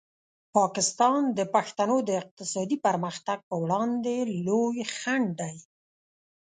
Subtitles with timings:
[0.55, 4.15] پاکستان د پښتنو د اقتصادي پرمختګ په وړاندې
[4.47, 5.55] لوی خنډ دی.